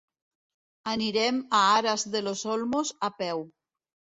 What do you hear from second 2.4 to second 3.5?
Olmos a peu.